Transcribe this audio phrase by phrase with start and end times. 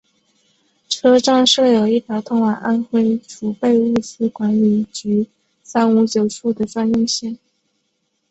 [0.89, 5.27] 车站设有一条通往安徽储备物资管理局
[5.61, 7.37] 三五九处的专用线。